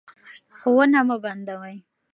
ښوونه 0.59 0.99
مه 1.07 1.17
بندوئ. 1.23 1.75